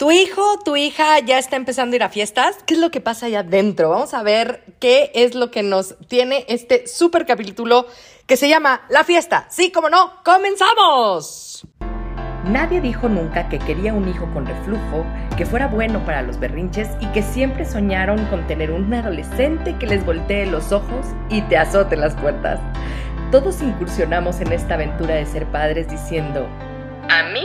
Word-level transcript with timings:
Tu 0.00 0.10
hijo, 0.12 0.58
tu 0.64 0.76
hija 0.76 1.18
ya 1.18 1.38
está 1.38 1.56
empezando 1.56 1.92
a 1.92 1.96
ir 1.96 2.02
a 2.02 2.08
fiestas. 2.08 2.56
¿Qué 2.64 2.72
es 2.72 2.80
lo 2.80 2.90
que 2.90 3.02
pasa 3.02 3.26
allá 3.26 3.40
adentro? 3.40 3.90
Vamos 3.90 4.14
a 4.14 4.22
ver 4.22 4.64
qué 4.80 5.12
es 5.14 5.34
lo 5.34 5.50
que 5.50 5.62
nos 5.62 5.94
tiene 6.08 6.46
este 6.48 6.86
super 6.86 7.26
capítulo 7.26 7.86
que 8.26 8.38
se 8.38 8.48
llama 8.48 8.80
La 8.88 9.04
fiesta. 9.04 9.46
Sí, 9.50 9.70
como 9.70 9.90
no, 9.90 10.14
comenzamos. 10.24 11.66
Nadie 12.46 12.80
dijo 12.80 13.10
nunca 13.10 13.50
que 13.50 13.58
quería 13.58 13.92
un 13.92 14.08
hijo 14.08 14.26
con 14.32 14.46
reflujo, 14.46 15.04
que 15.36 15.44
fuera 15.44 15.66
bueno 15.66 16.02
para 16.06 16.22
los 16.22 16.40
berrinches 16.40 16.88
y 17.00 17.06
que 17.08 17.22
siempre 17.22 17.66
soñaron 17.66 18.24
con 18.28 18.46
tener 18.46 18.70
un 18.70 18.94
adolescente 18.94 19.76
que 19.78 19.86
les 19.86 20.06
voltee 20.06 20.46
los 20.46 20.72
ojos 20.72 21.04
y 21.28 21.42
te 21.42 21.58
azote 21.58 21.96
las 21.96 22.14
puertas. 22.14 22.58
Todos 23.30 23.60
incursionamos 23.60 24.40
en 24.40 24.50
esta 24.54 24.76
aventura 24.76 25.16
de 25.16 25.26
ser 25.26 25.44
padres 25.52 25.90
diciendo, 25.90 26.48
a 27.10 27.24
mí 27.34 27.44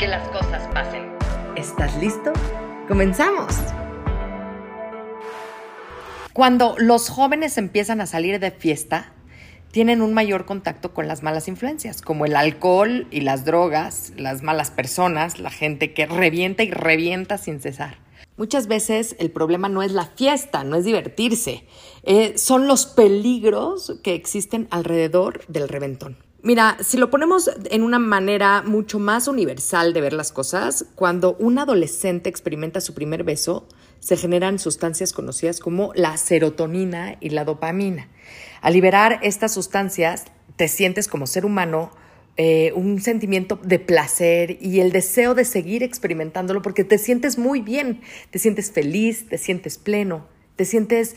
que 0.00 0.08
las 0.08 0.26
cosas 0.28 0.66
pasen. 0.72 1.12
¿Estás 1.56 1.94
listo? 2.00 2.32
¡Comenzamos! 2.88 3.54
Cuando 6.32 6.74
los 6.78 7.10
jóvenes 7.10 7.58
empiezan 7.58 8.00
a 8.00 8.06
salir 8.06 8.40
de 8.40 8.50
fiesta, 8.50 9.12
tienen 9.72 10.00
un 10.00 10.14
mayor 10.14 10.46
contacto 10.46 10.94
con 10.94 11.06
las 11.06 11.22
malas 11.22 11.48
influencias, 11.48 12.00
como 12.00 12.24
el 12.24 12.34
alcohol 12.34 13.08
y 13.10 13.20
las 13.20 13.44
drogas, 13.44 14.14
las 14.16 14.42
malas 14.42 14.70
personas, 14.70 15.38
la 15.38 15.50
gente 15.50 15.92
que 15.92 16.06
revienta 16.06 16.62
y 16.62 16.70
revienta 16.70 17.36
sin 17.36 17.60
cesar. 17.60 17.98
Muchas 18.38 18.68
veces 18.68 19.16
el 19.18 19.30
problema 19.30 19.68
no 19.68 19.82
es 19.82 19.92
la 19.92 20.06
fiesta, 20.06 20.64
no 20.64 20.76
es 20.76 20.86
divertirse, 20.86 21.66
eh, 22.04 22.38
son 22.38 22.66
los 22.66 22.86
peligros 22.86 24.00
que 24.02 24.14
existen 24.14 24.66
alrededor 24.70 25.44
del 25.46 25.68
reventón. 25.68 26.29
Mira, 26.42 26.78
si 26.80 26.96
lo 26.96 27.10
ponemos 27.10 27.50
en 27.70 27.82
una 27.82 27.98
manera 27.98 28.62
mucho 28.62 28.98
más 28.98 29.28
universal 29.28 29.92
de 29.92 30.00
ver 30.00 30.14
las 30.14 30.32
cosas, 30.32 30.86
cuando 30.94 31.36
un 31.36 31.58
adolescente 31.58 32.30
experimenta 32.30 32.80
su 32.80 32.94
primer 32.94 33.24
beso, 33.24 33.68
se 33.98 34.16
generan 34.16 34.58
sustancias 34.58 35.12
conocidas 35.12 35.60
como 35.60 35.92
la 35.94 36.16
serotonina 36.16 37.18
y 37.20 37.30
la 37.30 37.44
dopamina. 37.44 38.08
Al 38.62 38.72
liberar 38.72 39.20
estas 39.22 39.52
sustancias, 39.52 40.24
te 40.56 40.68
sientes 40.68 41.08
como 41.08 41.26
ser 41.26 41.44
humano 41.44 41.90
eh, 42.38 42.72
un 42.74 43.02
sentimiento 43.02 43.58
de 43.62 43.78
placer 43.78 44.56
y 44.62 44.80
el 44.80 44.92
deseo 44.92 45.34
de 45.34 45.44
seguir 45.44 45.82
experimentándolo 45.82 46.62
porque 46.62 46.84
te 46.84 46.96
sientes 46.96 47.36
muy 47.36 47.60
bien, 47.60 48.00
te 48.30 48.38
sientes 48.38 48.72
feliz, 48.72 49.28
te 49.28 49.36
sientes 49.36 49.76
pleno, 49.76 50.26
te 50.56 50.64
sientes 50.64 51.16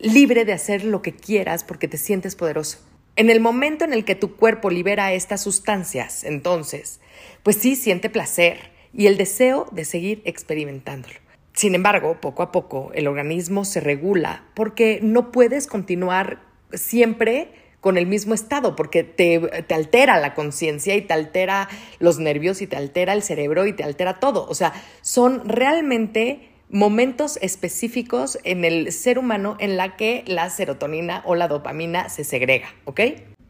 libre 0.00 0.44
de 0.44 0.54
hacer 0.54 0.84
lo 0.84 1.02
que 1.02 1.14
quieras 1.14 1.62
porque 1.62 1.86
te 1.86 1.98
sientes 1.98 2.34
poderoso. 2.34 2.78
En 3.16 3.30
el 3.30 3.40
momento 3.40 3.86
en 3.86 3.94
el 3.94 4.04
que 4.04 4.14
tu 4.14 4.36
cuerpo 4.36 4.68
libera 4.68 5.14
estas 5.14 5.42
sustancias, 5.42 6.22
entonces, 6.22 7.00
pues 7.42 7.56
sí 7.56 7.74
siente 7.74 8.10
placer 8.10 8.58
y 8.92 9.06
el 9.06 9.16
deseo 9.16 9.66
de 9.72 9.86
seguir 9.86 10.20
experimentándolo. 10.26 11.14
Sin 11.54 11.74
embargo, 11.74 12.20
poco 12.20 12.42
a 12.42 12.52
poco 12.52 12.90
el 12.92 13.06
organismo 13.06 13.64
se 13.64 13.80
regula 13.80 14.44
porque 14.52 15.00
no 15.02 15.32
puedes 15.32 15.66
continuar 15.66 16.42
siempre 16.74 17.52
con 17.80 17.96
el 17.96 18.06
mismo 18.06 18.34
estado, 18.34 18.76
porque 18.76 19.02
te, 19.02 19.38
te 19.38 19.74
altera 19.74 20.20
la 20.20 20.34
conciencia 20.34 20.94
y 20.94 21.00
te 21.00 21.14
altera 21.14 21.70
los 21.98 22.18
nervios 22.18 22.60
y 22.60 22.66
te 22.66 22.76
altera 22.76 23.14
el 23.14 23.22
cerebro 23.22 23.64
y 23.66 23.72
te 23.72 23.84
altera 23.84 24.20
todo. 24.20 24.46
O 24.46 24.54
sea, 24.54 24.74
son 25.00 25.48
realmente 25.48 26.50
momentos 26.68 27.38
específicos 27.42 28.38
en 28.44 28.64
el 28.64 28.92
ser 28.92 29.18
humano 29.18 29.56
en 29.60 29.76
la 29.76 29.96
que 29.96 30.24
la 30.26 30.50
serotonina 30.50 31.22
o 31.24 31.34
la 31.34 31.48
dopamina 31.48 32.08
se 32.08 32.24
segrega, 32.24 32.68
¿ok? 32.84 33.00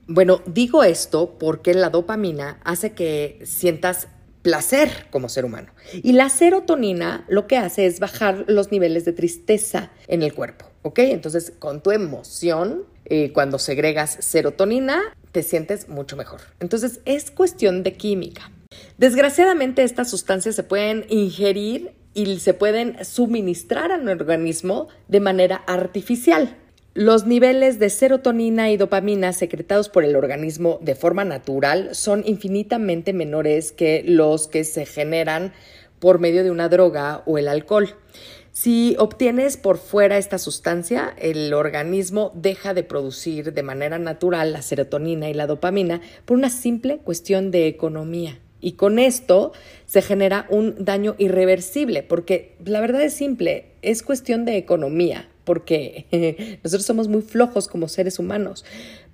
Bueno, 0.06 0.40
digo 0.46 0.84
esto 0.84 1.36
porque 1.38 1.74
la 1.74 1.90
dopamina 1.90 2.60
hace 2.64 2.92
que 2.92 3.40
sientas 3.44 4.08
placer 4.42 5.08
como 5.10 5.28
ser 5.28 5.44
humano. 5.44 5.72
Y 5.92 6.12
la 6.12 6.28
serotonina 6.28 7.24
lo 7.28 7.48
que 7.48 7.56
hace 7.56 7.86
es 7.86 7.98
bajar 7.98 8.44
los 8.46 8.70
niveles 8.70 9.04
de 9.04 9.12
tristeza 9.12 9.90
en 10.06 10.22
el 10.22 10.34
cuerpo, 10.34 10.66
¿ok? 10.82 11.00
Entonces, 11.00 11.52
con 11.58 11.82
tu 11.82 11.90
emoción, 11.90 12.84
eh, 13.06 13.32
cuando 13.32 13.58
segregas 13.58 14.16
serotonina, 14.20 15.02
te 15.32 15.42
sientes 15.42 15.88
mucho 15.88 16.16
mejor. 16.16 16.42
Entonces, 16.60 17.00
es 17.06 17.32
cuestión 17.32 17.82
de 17.82 17.94
química. 17.94 18.52
Desgraciadamente, 18.98 19.82
estas 19.82 20.10
sustancias 20.10 20.54
se 20.54 20.62
pueden 20.62 21.06
ingerir 21.08 21.92
y 22.16 22.38
se 22.40 22.54
pueden 22.54 23.04
suministrar 23.04 23.92
al 23.92 24.08
organismo 24.08 24.88
de 25.06 25.20
manera 25.20 25.56
artificial. 25.66 26.56
Los 26.94 27.26
niveles 27.26 27.78
de 27.78 27.90
serotonina 27.90 28.70
y 28.70 28.78
dopamina 28.78 29.34
secretados 29.34 29.90
por 29.90 30.02
el 30.02 30.16
organismo 30.16 30.78
de 30.80 30.94
forma 30.94 31.26
natural 31.26 31.94
son 31.94 32.22
infinitamente 32.24 33.12
menores 33.12 33.70
que 33.70 34.02
los 34.06 34.48
que 34.48 34.64
se 34.64 34.86
generan 34.86 35.52
por 35.98 36.18
medio 36.18 36.42
de 36.42 36.50
una 36.50 36.70
droga 36.70 37.22
o 37.26 37.36
el 37.36 37.48
alcohol. 37.48 37.94
Si 38.50 38.96
obtienes 38.98 39.58
por 39.58 39.76
fuera 39.76 40.16
esta 40.16 40.38
sustancia, 40.38 41.14
el 41.18 41.52
organismo 41.52 42.32
deja 42.34 42.72
de 42.72 42.82
producir 42.82 43.52
de 43.52 43.62
manera 43.62 43.98
natural 43.98 44.54
la 44.54 44.62
serotonina 44.62 45.28
y 45.28 45.34
la 45.34 45.46
dopamina 45.46 46.00
por 46.24 46.38
una 46.38 46.48
simple 46.48 46.96
cuestión 47.04 47.50
de 47.50 47.66
economía. 47.66 48.40
Y 48.60 48.72
con 48.72 48.98
esto 48.98 49.52
se 49.84 50.02
genera 50.02 50.46
un 50.50 50.74
daño 50.78 51.14
irreversible, 51.18 52.02
porque 52.02 52.56
la 52.64 52.80
verdad 52.80 53.02
es 53.02 53.14
simple, 53.14 53.66
es 53.82 54.02
cuestión 54.02 54.44
de 54.44 54.56
economía, 54.56 55.28
porque 55.44 56.58
nosotros 56.64 56.86
somos 56.86 57.08
muy 57.08 57.22
flojos 57.22 57.68
como 57.68 57.88
seres 57.88 58.18
humanos. 58.18 58.64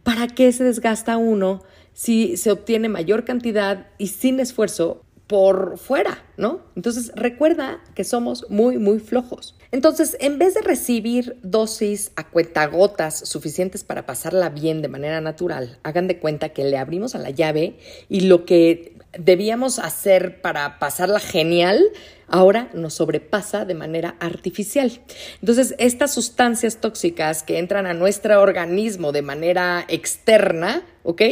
¿Para 0.02 0.26
qué 0.28 0.50
se 0.52 0.64
desgasta 0.64 1.16
uno 1.16 1.62
si 1.92 2.36
se 2.36 2.50
obtiene 2.50 2.88
mayor 2.88 3.24
cantidad 3.24 3.86
y 3.98 4.08
sin 4.08 4.40
esfuerzo 4.40 5.02
por 5.26 5.78
fuera, 5.78 6.24
¿no? 6.36 6.60
Entonces 6.76 7.12
recuerda 7.14 7.80
que 7.94 8.04
somos 8.04 8.46
muy, 8.50 8.78
muy 8.78 8.98
flojos. 8.98 9.54
Entonces, 9.70 10.16
en 10.20 10.38
vez 10.38 10.54
de 10.54 10.60
recibir 10.60 11.38
dosis 11.42 12.12
a 12.16 12.28
cuentagotas 12.28 13.18
suficientes 13.20 13.84
para 13.84 14.04
pasarla 14.04 14.50
bien 14.50 14.82
de 14.82 14.88
manera 14.88 15.20
natural, 15.22 15.78
hagan 15.82 16.08
de 16.08 16.18
cuenta 16.18 16.50
que 16.50 16.64
le 16.64 16.76
abrimos 16.76 17.14
a 17.14 17.18
la 17.18 17.30
llave 17.30 17.78
y 18.10 18.20
lo 18.22 18.44
que 18.44 18.96
debíamos 19.18 19.78
hacer 19.78 20.40
para 20.40 20.78
pasarla 20.78 21.20
genial, 21.20 21.82
ahora 22.26 22.70
nos 22.74 22.94
sobrepasa 22.94 23.64
de 23.64 23.74
manera 23.74 24.16
artificial. 24.20 25.00
Entonces, 25.40 25.74
estas 25.78 26.12
sustancias 26.12 26.78
tóxicas 26.78 27.42
que 27.42 27.58
entran 27.58 27.86
a 27.86 27.94
nuestro 27.94 28.40
organismo 28.40 29.12
de 29.12 29.22
manera 29.22 29.84
externa, 29.88 30.82
¿ok? 31.02 31.22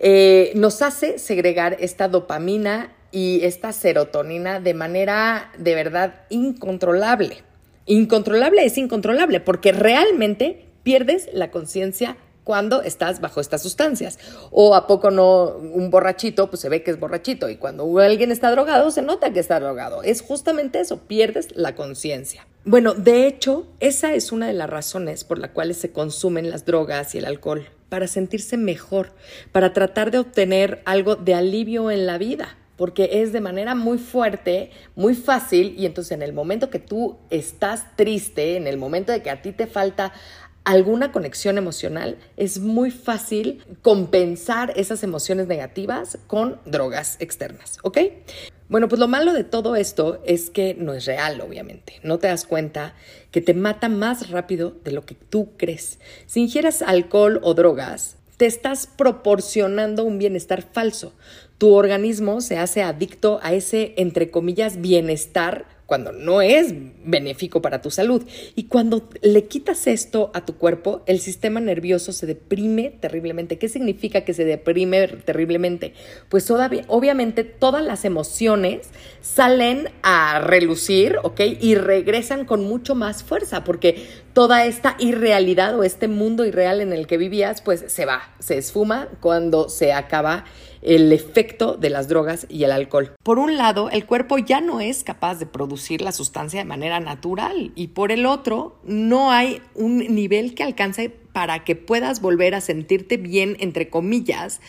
Eh, 0.00 0.52
nos 0.54 0.80
hace 0.82 1.18
segregar 1.18 1.76
esta 1.80 2.08
dopamina 2.08 2.92
y 3.10 3.40
esta 3.44 3.72
serotonina 3.72 4.60
de 4.60 4.74
manera 4.74 5.52
de 5.58 5.74
verdad 5.74 6.22
incontrolable. 6.28 7.42
Incontrolable 7.86 8.64
es 8.64 8.76
incontrolable 8.76 9.40
porque 9.40 9.72
realmente 9.72 10.66
pierdes 10.82 11.28
la 11.32 11.50
conciencia 11.50 12.16
cuando 12.44 12.80
estás 12.80 13.20
bajo 13.20 13.42
estas 13.42 13.62
sustancias. 13.62 14.18
O 14.50 14.74
a 14.74 14.86
poco 14.86 15.10
no, 15.10 15.56
un 15.56 15.90
borrachito, 15.90 16.48
pues 16.48 16.60
se 16.60 16.70
ve 16.70 16.82
que 16.82 16.90
es 16.90 16.98
borrachito. 16.98 17.50
Y 17.50 17.56
cuando 17.56 17.98
alguien 17.98 18.30
está 18.30 18.50
drogado, 18.50 18.90
se 18.90 19.02
nota 19.02 19.34
que 19.34 19.40
está 19.40 19.60
drogado. 19.60 20.02
Es 20.02 20.22
justamente 20.22 20.80
eso, 20.80 20.98
pierdes 21.06 21.54
la 21.54 21.74
conciencia. 21.74 22.46
Bueno, 22.64 22.94
de 22.94 23.26
hecho, 23.26 23.66
esa 23.80 24.14
es 24.14 24.32
una 24.32 24.46
de 24.46 24.54
las 24.54 24.70
razones 24.70 25.24
por 25.24 25.38
las 25.38 25.50
cuales 25.50 25.76
se 25.76 25.92
consumen 25.92 26.48
las 26.48 26.64
drogas 26.64 27.14
y 27.14 27.18
el 27.18 27.26
alcohol, 27.26 27.68
para 27.90 28.06
sentirse 28.06 28.56
mejor, 28.56 29.12
para 29.52 29.74
tratar 29.74 30.10
de 30.10 30.18
obtener 30.18 30.80
algo 30.86 31.16
de 31.16 31.34
alivio 31.34 31.90
en 31.90 32.06
la 32.06 32.16
vida 32.16 32.56
porque 32.78 33.20
es 33.20 33.32
de 33.32 33.42
manera 33.42 33.74
muy 33.74 33.98
fuerte, 33.98 34.70
muy 34.94 35.14
fácil, 35.14 35.74
y 35.76 35.84
entonces 35.84 36.12
en 36.12 36.22
el 36.22 36.32
momento 36.32 36.70
que 36.70 36.78
tú 36.78 37.18
estás 37.28 37.94
triste, 37.96 38.56
en 38.56 38.66
el 38.66 38.78
momento 38.78 39.12
de 39.12 39.20
que 39.20 39.28
a 39.28 39.42
ti 39.42 39.52
te 39.52 39.66
falta 39.66 40.14
alguna 40.64 41.12
conexión 41.12 41.58
emocional, 41.58 42.18
es 42.36 42.60
muy 42.60 42.90
fácil 42.90 43.64
compensar 43.82 44.72
esas 44.76 45.02
emociones 45.02 45.46
negativas 45.48 46.18
con 46.26 46.60
drogas 46.66 47.16
externas, 47.20 47.78
¿ok? 47.82 47.98
Bueno, 48.68 48.86
pues 48.86 49.00
lo 49.00 49.08
malo 49.08 49.32
de 49.32 49.44
todo 49.44 49.76
esto 49.76 50.22
es 50.26 50.50
que 50.50 50.74
no 50.74 50.92
es 50.92 51.06
real, 51.06 51.40
obviamente. 51.40 51.94
No 52.02 52.18
te 52.18 52.26
das 52.26 52.44
cuenta 52.44 52.94
que 53.30 53.40
te 53.40 53.54
mata 53.54 53.88
más 53.88 54.28
rápido 54.28 54.76
de 54.84 54.92
lo 54.92 55.06
que 55.06 55.14
tú 55.14 55.52
crees. 55.56 55.98
Si 56.26 56.40
ingieres 56.40 56.82
alcohol 56.82 57.40
o 57.42 57.54
drogas, 57.54 58.18
te 58.36 58.44
estás 58.44 58.86
proporcionando 58.86 60.04
un 60.04 60.18
bienestar 60.18 60.62
falso. 60.62 61.14
Tu 61.58 61.74
organismo 61.74 62.40
se 62.40 62.56
hace 62.56 62.82
adicto 62.82 63.40
a 63.42 63.52
ese, 63.52 63.94
entre 63.96 64.30
comillas, 64.30 64.80
bienestar 64.80 65.66
cuando 65.88 66.12
no 66.12 66.42
es 66.42 66.74
benéfico 67.02 67.62
para 67.62 67.80
tu 67.80 67.90
salud. 67.90 68.22
Y 68.54 68.64
cuando 68.64 69.08
le 69.22 69.44
quitas 69.46 69.86
esto 69.86 70.30
a 70.34 70.44
tu 70.44 70.58
cuerpo, 70.58 71.02
el 71.06 71.18
sistema 71.18 71.60
nervioso 71.60 72.12
se 72.12 72.26
deprime 72.26 72.90
terriblemente. 73.00 73.56
¿Qué 73.56 73.70
significa 73.70 74.20
que 74.20 74.34
se 74.34 74.44
deprime 74.44 75.08
terriblemente? 75.08 75.94
Pues 76.28 76.50
obviamente 76.50 77.42
todas 77.42 77.82
las 77.82 78.04
emociones 78.04 78.90
salen 79.22 79.88
a 80.02 80.40
relucir, 80.40 81.16
¿ok? 81.22 81.40
Y 81.58 81.74
regresan 81.74 82.44
con 82.44 82.64
mucho 82.64 82.94
más 82.94 83.24
fuerza, 83.24 83.64
porque 83.64 84.06
toda 84.34 84.66
esta 84.66 84.94
irrealidad 84.98 85.74
o 85.74 85.84
este 85.84 86.06
mundo 86.06 86.44
irreal 86.44 86.82
en 86.82 86.92
el 86.92 87.06
que 87.06 87.16
vivías, 87.16 87.62
pues 87.62 87.86
se 87.88 88.04
va, 88.04 88.34
se 88.40 88.58
esfuma 88.58 89.08
cuando 89.20 89.70
se 89.70 89.94
acaba 89.94 90.44
el 90.82 91.12
efecto 91.12 91.76
de 91.76 91.90
las 91.90 92.08
drogas 92.08 92.46
y 92.48 92.64
el 92.64 92.72
alcohol. 92.72 93.14
Por 93.22 93.38
un 93.38 93.56
lado, 93.56 93.90
el 93.90 94.06
cuerpo 94.06 94.38
ya 94.38 94.60
no 94.60 94.80
es 94.80 95.04
capaz 95.04 95.36
de 95.36 95.46
producir 95.46 96.02
la 96.02 96.12
sustancia 96.12 96.60
de 96.60 96.64
manera 96.64 97.00
natural 97.00 97.72
y 97.74 97.88
por 97.88 98.12
el 98.12 98.26
otro, 98.26 98.78
no 98.84 99.30
hay 99.30 99.62
un 99.74 99.98
nivel 99.98 100.54
que 100.54 100.62
alcance 100.62 101.10
para 101.32 101.64
que 101.64 101.76
puedas 101.76 102.20
volver 102.20 102.54
a 102.54 102.60
sentirte 102.60 103.16
bien, 103.16 103.56
entre 103.60 103.90
comillas, 103.90 104.60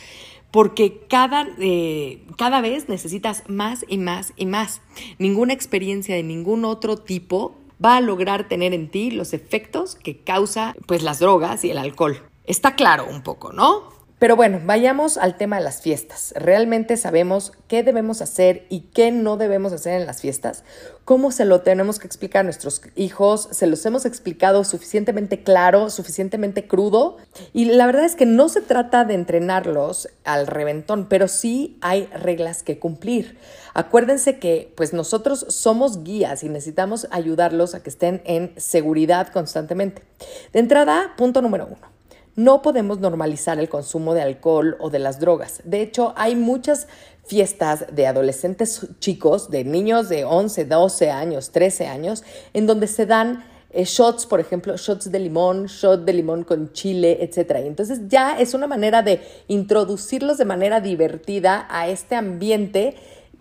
porque 0.51 1.01
cada, 1.07 1.47
eh, 1.59 2.23
cada 2.37 2.61
vez 2.61 2.89
necesitas 2.89 3.43
más 3.47 3.85
y 3.87 3.97
más 3.97 4.33
y 4.35 4.45
más. 4.45 4.81
Ninguna 5.17 5.53
experiencia 5.53 6.15
de 6.15 6.23
ningún 6.23 6.65
otro 6.65 6.97
tipo 6.97 7.55
va 7.83 7.97
a 7.97 8.01
lograr 8.01 8.47
tener 8.47 8.73
en 8.73 8.89
ti 8.89 9.11
los 9.11 9.33
efectos 9.33 9.95
que 9.95 10.17
causa 10.17 10.75
pues 10.85 11.03
las 11.03 11.19
drogas 11.19 11.63
y 11.63 11.71
el 11.71 11.77
alcohol. 11.77 12.21
Está 12.45 12.75
claro 12.75 13.05
un 13.09 13.21
poco, 13.21 13.53
¿no? 13.53 13.98
Pero 14.19 14.35
bueno, 14.35 14.59
vayamos 14.65 15.17
al 15.17 15.37
tema 15.37 15.55
de 15.55 15.63
las 15.63 15.81
fiestas. 15.81 16.33
¿Realmente 16.35 16.97
sabemos 16.97 17.53
qué 17.69 17.83
debemos 17.83 18.21
hacer 18.21 18.65
y 18.67 18.81
qué 18.81 19.13
no 19.13 19.37
debemos 19.37 19.71
hacer 19.71 19.93
en 19.93 20.05
las 20.05 20.19
fiestas? 20.19 20.65
¿Cómo 21.05 21.31
se 21.31 21.45
lo 21.45 21.61
tenemos 21.61 21.99
que 21.99 22.07
explicar 22.07 22.41
a 22.41 22.43
nuestros 22.43 22.81
hijos? 22.97 23.47
¿Se 23.51 23.65
los 23.65 23.85
hemos 23.85 24.03
explicado 24.03 24.65
suficientemente 24.65 25.41
claro, 25.41 25.89
suficientemente 25.89 26.67
crudo? 26.67 27.15
Y 27.53 27.63
la 27.63 27.85
verdad 27.85 28.03
es 28.03 28.17
que 28.17 28.25
no 28.25 28.49
se 28.49 28.59
trata 28.59 29.05
de 29.05 29.13
entrenarlos 29.13 30.09
al 30.25 30.47
reventón, 30.47 31.07
pero 31.07 31.29
sí 31.29 31.77
hay 31.79 32.07
reglas 32.07 32.61
que 32.61 32.77
cumplir. 32.77 33.37
Acuérdense 33.73 34.37
que 34.37 34.73
pues 34.75 34.91
nosotros 34.91 35.45
somos 35.47 36.03
guías 36.03 36.43
y 36.43 36.49
necesitamos 36.49 37.07
ayudarlos 37.11 37.73
a 37.73 37.83
que 37.83 37.89
estén 37.89 38.21
en 38.25 38.51
seguridad 38.57 39.29
constantemente. 39.29 40.03
De 40.51 40.59
entrada, 40.59 41.13
punto 41.15 41.41
número 41.41 41.67
uno 41.67 41.98
no 42.39 42.61
podemos 42.61 42.99
normalizar 42.99 43.59
el 43.59 43.67
consumo 43.67 44.13
de 44.13 44.21
alcohol 44.21 44.77
o 44.79 44.89
de 44.89 44.99
las 44.99 45.19
drogas. 45.19 45.61
De 45.65 45.81
hecho, 45.81 46.13
hay 46.15 46.37
muchas 46.37 46.87
fiestas 47.25 47.87
de 47.93 48.07
adolescentes 48.07 48.87
chicos, 48.99 49.49
de 49.49 49.65
niños 49.65 50.07
de 50.07 50.23
11, 50.23 50.63
12 50.63 51.11
años, 51.11 51.51
13 51.51 51.87
años, 51.87 52.23
en 52.53 52.65
donde 52.65 52.87
se 52.87 53.05
dan 53.05 53.43
eh, 53.71 53.83
shots, 53.83 54.25
por 54.25 54.39
ejemplo, 54.39 54.77
shots 54.77 55.11
de 55.11 55.19
limón, 55.19 55.65
shot 55.65 56.05
de 56.05 56.13
limón 56.13 56.45
con 56.45 56.71
chile, 56.71 57.17
etc. 57.21 57.57
entonces 57.65 58.07
ya 58.07 58.39
es 58.39 58.53
una 58.53 58.67
manera 58.67 59.01
de 59.01 59.19
introducirlos 59.49 60.37
de 60.37 60.45
manera 60.45 60.79
divertida 60.79 61.67
a 61.69 61.89
este 61.89 62.15
ambiente 62.15 62.95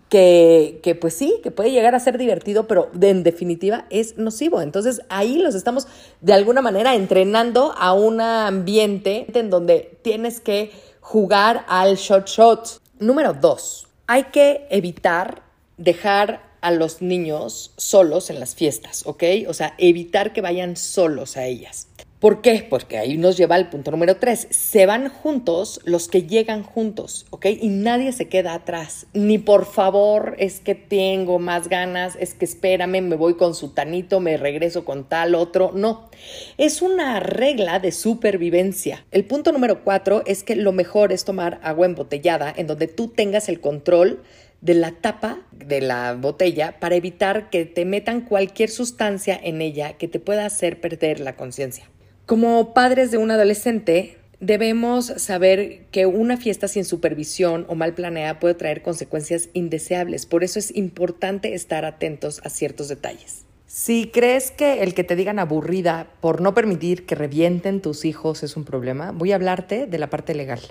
que, 0.09 0.79
que, 0.83 0.95
pues 0.95 1.13
sí, 1.13 1.39
que 1.43 1.51
puede 1.51 1.71
llegar 1.71 1.93
a 1.95 1.99
ser 1.99 2.17
divertido, 2.17 2.67
pero 2.67 2.91
en 2.99 3.23
definitiva 3.23 3.85
es 3.89 4.17
nocivo. 4.17 4.61
Entonces 4.61 5.01
ahí 5.09 5.37
los 5.37 5.55
estamos 5.55 5.87
de 6.21 6.33
alguna 6.33 6.61
manera 6.61 6.95
entrenando 6.95 7.73
a 7.77 7.93
un 7.93 8.19
ambiente 8.19 9.27
en 9.33 9.49
donde 9.49 9.99
tienes 10.01 10.39
que 10.39 10.71
jugar 10.99 11.65
al 11.67 11.95
shot 11.95 12.27
shot. 12.27 12.81
Número 12.99 13.33
dos, 13.33 13.87
hay 14.07 14.25
que 14.25 14.67
evitar 14.69 15.43
dejar 15.77 16.49
a 16.61 16.71
los 16.71 17.01
niños 17.01 17.73
solos 17.77 18.29
en 18.29 18.39
las 18.39 18.55
fiestas, 18.55 19.03
¿ok? 19.05 19.23
O 19.47 19.53
sea, 19.53 19.75
evitar 19.77 20.33
que 20.33 20.41
vayan 20.41 20.75
solos 20.75 21.37
a 21.37 21.45
ellas. 21.45 21.88
¿Por 22.19 22.41
qué? 22.41 22.67
Porque 22.69 22.97
ahí 22.97 23.17
nos 23.17 23.37
lleva 23.37 23.55
al 23.55 23.69
punto 23.69 23.91
número 23.91 24.17
tres. 24.17 24.49
Se 24.49 24.85
van 24.85 25.07
juntos 25.07 25.79
los 25.85 26.09
que 26.09 26.23
llegan 26.23 26.63
juntos, 26.63 27.25
¿ok? 27.29 27.45
Y 27.61 27.69
nadie 27.69 28.11
se 28.11 28.27
queda 28.27 28.55
atrás. 28.55 29.07
Ni 29.13 29.37
por 29.37 29.65
favor, 29.65 30.35
es 30.37 30.59
que 30.59 30.75
tengo 30.75 31.39
más 31.39 31.69
ganas, 31.69 32.17
es 32.19 32.33
que 32.33 32.43
espérame, 32.43 33.01
me 33.01 33.15
voy 33.15 33.35
con 33.35 33.55
su 33.55 33.69
tanito, 33.69 34.19
me 34.19 34.35
regreso 34.35 34.83
con 34.83 35.05
tal 35.07 35.33
otro. 35.33 35.71
No, 35.73 36.09
es 36.57 36.81
una 36.81 37.21
regla 37.21 37.79
de 37.79 37.93
supervivencia. 37.93 39.05
El 39.11 39.23
punto 39.23 39.53
número 39.53 39.85
cuatro 39.85 40.21
es 40.25 40.43
que 40.43 40.57
lo 40.57 40.73
mejor 40.73 41.13
es 41.13 41.23
tomar 41.23 41.61
agua 41.63 41.85
embotellada 41.85 42.53
en 42.53 42.67
donde 42.67 42.87
tú 42.87 43.07
tengas 43.07 43.47
el 43.47 43.61
control 43.61 44.21
de 44.59 44.73
la 44.73 44.91
tapa 44.91 45.39
de 45.53 45.79
la 45.79 46.15
botella 46.19 46.81
para 46.81 46.95
evitar 46.95 47.49
que 47.49 47.63
te 47.63 47.85
metan 47.85 48.19
cualquier 48.19 48.69
sustancia 48.69 49.39
en 49.41 49.61
ella 49.61 49.93
que 49.93 50.09
te 50.09 50.19
pueda 50.19 50.45
hacer 50.45 50.81
perder 50.81 51.21
la 51.21 51.37
conciencia. 51.37 51.89
Como 52.29 52.75
padres 52.75 53.09
de 53.09 53.17
un 53.17 53.31
adolescente, 53.31 54.19
debemos 54.39 55.07
saber 55.17 55.87
que 55.89 56.05
una 56.05 56.37
fiesta 56.37 56.67
sin 56.67 56.85
supervisión 56.85 57.65
o 57.69 57.73
mal 57.73 57.95
planeada 57.95 58.39
puede 58.39 58.53
traer 58.53 58.83
consecuencias 58.83 59.49
indeseables. 59.53 60.27
Por 60.27 60.43
eso 60.43 60.59
es 60.59 60.75
importante 60.75 61.55
estar 61.55 61.85
atentos 61.85 62.39
a 62.43 62.51
ciertos 62.51 62.87
detalles. 62.87 63.45
Si 63.65 64.11
crees 64.13 64.51
que 64.51 64.83
el 64.83 64.93
que 64.93 65.03
te 65.03 65.15
digan 65.15 65.39
aburrida 65.39 66.11
por 66.21 66.39
no 66.39 66.53
permitir 66.53 67.07
que 67.07 67.15
revienten 67.15 67.81
tus 67.81 68.05
hijos 68.05 68.43
es 68.43 68.55
un 68.55 68.63
problema, 68.63 69.11
voy 69.11 69.31
a 69.31 69.35
hablarte 69.35 69.87
de 69.87 69.97
la 69.97 70.11
parte 70.11 70.35
legal. 70.35 70.61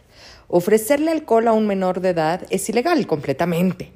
Ofrecerle 0.47 1.11
alcohol 1.11 1.49
a 1.49 1.53
un 1.55 1.67
menor 1.67 2.01
de 2.01 2.11
edad 2.11 2.47
es 2.51 2.69
ilegal 2.69 3.05
completamente 3.09 3.91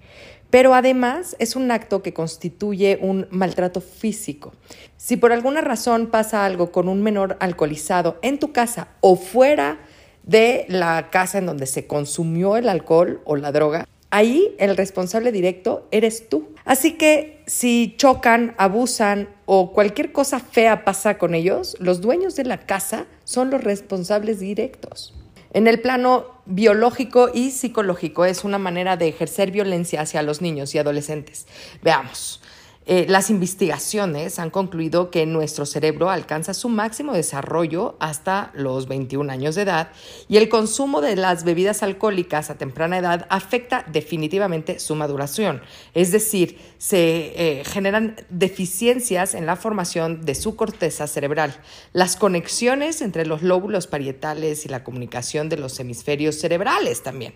pero 0.53 0.75
además 0.75 1.35
es 1.39 1.57
un 1.57 1.71
acto 1.71 2.03
que 2.03 2.13
constituye 2.13 2.99
un 3.01 3.27
maltrato 3.31 3.81
físico. 3.81 4.53
Si 4.99 5.17
por 5.17 5.33
alguna 5.33 5.63
razón 5.63 6.09
pasa 6.09 6.45
algo 6.45 6.71
con 6.71 6.91
un 6.91 7.03
menor 7.03 7.39
alcoholizado 7.41 8.19
en 8.21 8.39
tu 8.39 8.53
casa 8.53 8.89
o 9.01 9.17
fuera 9.17 9.81
de 10.25 10.67
la 10.69 11.09
casa 11.09 11.39
en 11.39 11.47
donde 11.47 11.65
se 11.65 11.87
consumió 11.87 12.59
el 12.59 12.69
alcohol 12.69 13.23
o 13.25 13.37
la 13.37 13.51
droga, 13.51 13.89
ahí 14.11 14.55
el 14.59 14.77
responsable 14.77 15.33
directo 15.33 15.89
eres 15.91 16.29
tú. 16.29 16.51
Así 16.67 16.99
que 16.99 17.43
si 17.47 17.95
chocan, 17.97 18.55
abusan 18.59 19.31
o 19.47 19.73
cualquier 19.73 20.13
cosa 20.13 20.39
fea 20.39 20.85
pasa 20.85 21.17
con 21.17 21.35
ellos, 21.35 21.77
los 21.81 22.03
dueños 22.03 22.37
de 22.37 22.45
la 22.45 22.59
casa 22.59 23.07
son 23.25 23.49
los 23.49 23.65
responsables 23.65 24.39
directos. 24.39 25.15
En 25.53 25.67
el 25.67 25.81
plano 25.81 26.27
biológico 26.47 27.31
y 27.33 27.51
psicológico 27.51 28.25
es 28.25 28.43
una 28.43 28.59
manera 28.59 28.97
de 28.97 29.09
ejercer 29.09 29.51
violencia 29.51 30.01
hacia 30.01 30.23
los 30.23 30.41
niños 30.41 30.75
y 30.75 30.79
adolescentes. 30.79 31.47
Veamos. 31.83 32.41
Eh, 32.85 33.07
las 33.09 33.31
investigaciones 33.31 34.39
han 34.39 34.51
concluido 34.51 35.11
que 35.11 35.25
nuestro 35.25 35.67
cerebro 35.67 36.11
alcanza 36.11 36.53
su 36.53 36.69
máximo 36.69 37.13
desarrollo 37.13 37.97
hasta 38.01 38.51
los 38.55 38.89
21 38.89 39.33
años 39.33 39.55
de 39.55 39.63
edad 39.63 39.91
y 40.29 40.37
el 40.37 40.49
consumo 40.49 41.01
de 41.01 41.15
las 41.15 41.45
bebidas 41.45 41.83
alcohólicas 41.85 42.51
a 42.51 42.59
temprana 42.59 42.99
edad 42.99 43.27
afecta 43.31 43.85
definitivamente 43.93 44.81
su 44.81 44.97
maduración. 44.97 45.63
Es 45.95 46.11
decir, 46.11 46.59
se 46.79 47.61
eh, 47.61 47.65
generan 47.65 48.17
deficiencias 48.31 49.35
en 49.35 49.47
la 49.47 49.55
formación 49.55 50.25
de 50.25 50.35
su 50.35 50.57
corteza 50.57 51.07
cerebral, 51.07 51.55
las 51.93 52.17
conexiones 52.17 53.01
entre 53.01 53.27
los 53.27 53.43
lóbulos 53.43 53.87
parietales 53.87 54.67
y 54.67 54.69
la 54.69 54.83
comunicación 54.83 55.49
de 55.49 55.57
los 55.57 55.79
hemisferios 55.79 56.41
cerebrales 56.41 57.03
también. 57.03 57.35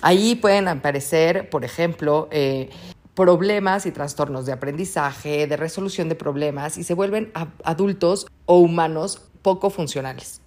Ahí 0.00 0.36
pueden 0.36 0.68
aparecer, 0.68 1.50
por 1.50 1.64
ejemplo, 1.64 2.28
eh, 2.30 2.70
problemas 3.16 3.86
y 3.86 3.90
trastornos 3.90 4.46
de 4.46 4.52
aprendizaje, 4.52 5.48
de 5.48 5.56
resolución 5.56 6.08
de 6.08 6.14
problemas 6.14 6.78
y 6.78 6.84
se 6.84 6.94
vuelven 6.94 7.32
adultos 7.64 8.28
o 8.44 8.58
humanos 8.58 9.22
poco 9.42 9.70
funcionales. 9.70 10.42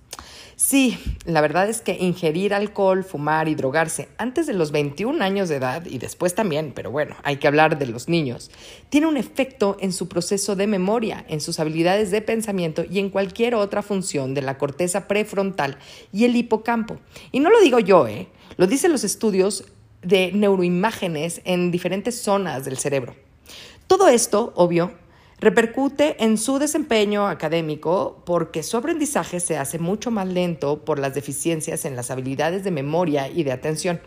Sí, 0.55 0.99
la 1.23 1.39
verdad 1.39 1.69
es 1.69 1.79
que 1.79 1.93
ingerir 1.93 2.53
alcohol, 2.53 3.05
fumar 3.05 3.47
y 3.47 3.55
drogarse 3.55 4.09
antes 4.17 4.45
de 4.45 4.53
los 4.53 4.71
21 4.71 5.23
años 5.23 5.47
de 5.47 5.55
edad 5.55 5.85
y 5.85 5.99
después 5.99 6.35
también, 6.35 6.73
pero 6.75 6.91
bueno, 6.91 7.15
hay 7.23 7.37
que 7.37 7.47
hablar 7.47 7.79
de 7.79 7.87
los 7.87 8.09
niños, 8.09 8.51
tiene 8.89 9.07
un 9.07 9.15
efecto 9.15 9.77
en 9.79 9.93
su 9.93 10.09
proceso 10.09 10.57
de 10.57 10.67
memoria, 10.67 11.25
en 11.29 11.39
sus 11.39 11.61
habilidades 11.61 12.11
de 12.11 12.21
pensamiento 12.21 12.83
y 12.83 12.99
en 12.99 13.09
cualquier 13.09 13.55
otra 13.55 13.81
función 13.81 14.33
de 14.33 14.41
la 14.41 14.57
corteza 14.57 15.07
prefrontal 15.07 15.77
y 16.11 16.25
el 16.25 16.35
hipocampo. 16.35 16.97
Y 17.31 17.39
no 17.39 17.49
lo 17.49 17.61
digo 17.61 17.79
yo, 17.79 18.05
¿eh? 18.07 18.27
Lo 18.57 18.67
dicen 18.67 18.91
los 18.91 19.05
estudios 19.05 19.63
de 20.01 20.31
neuroimágenes 20.31 21.41
en 21.45 21.71
diferentes 21.71 22.21
zonas 22.21 22.65
del 22.65 22.77
cerebro. 22.77 23.15
Todo 23.87 24.07
esto, 24.07 24.53
obvio, 24.55 24.91
repercute 25.39 26.23
en 26.23 26.37
su 26.37 26.59
desempeño 26.59 27.27
académico 27.27 28.21
porque 28.25 28.63
su 28.63 28.77
aprendizaje 28.77 29.39
se 29.39 29.57
hace 29.57 29.79
mucho 29.79 30.11
más 30.11 30.27
lento 30.27 30.83
por 30.83 30.99
las 30.99 31.15
deficiencias 31.15 31.85
en 31.85 31.95
las 31.95 32.11
habilidades 32.11 32.63
de 32.63 32.71
memoria 32.71 33.29
y 33.29 33.43
de 33.43 33.51
atención. 33.51 33.99